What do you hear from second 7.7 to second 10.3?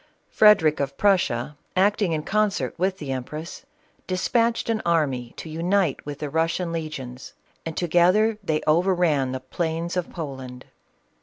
together they over ran the plains of